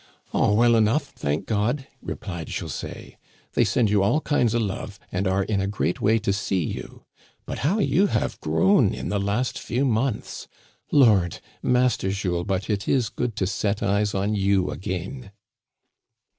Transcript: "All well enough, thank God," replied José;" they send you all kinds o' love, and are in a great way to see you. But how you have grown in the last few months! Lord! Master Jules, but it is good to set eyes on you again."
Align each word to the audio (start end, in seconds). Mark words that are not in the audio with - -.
"All 0.33 0.55
well 0.57 0.75
enough, 0.75 1.09
thank 1.09 1.45
God," 1.45 1.85
replied 2.01 2.47
José;" 2.47 3.17
they 3.53 3.63
send 3.63 3.91
you 3.91 4.01
all 4.01 4.19
kinds 4.19 4.55
o' 4.55 4.59
love, 4.59 4.99
and 5.11 5.27
are 5.27 5.43
in 5.43 5.61
a 5.61 5.67
great 5.67 6.01
way 6.01 6.17
to 6.17 6.33
see 6.33 6.63
you. 6.63 7.05
But 7.45 7.59
how 7.59 7.77
you 7.77 8.07
have 8.07 8.39
grown 8.41 8.95
in 8.95 9.09
the 9.09 9.19
last 9.19 9.59
few 9.59 9.85
months! 9.85 10.47
Lord! 10.91 11.39
Master 11.61 12.09
Jules, 12.09 12.47
but 12.47 12.67
it 12.67 12.87
is 12.87 13.09
good 13.09 13.35
to 13.35 13.45
set 13.45 13.83
eyes 13.83 14.15
on 14.15 14.33
you 14.33 14.71
again." 14.71 15.29